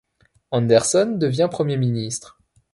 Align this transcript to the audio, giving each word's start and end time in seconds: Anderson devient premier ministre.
Anderson 0.49 1.15
devient 1.19 1.47
premier 1.51 1.77
ministre. 1.77 2.39